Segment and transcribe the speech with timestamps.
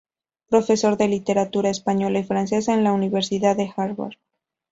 [0.49, 4.13] Profesor de literatura española y francesa en la Universidad de Harvard.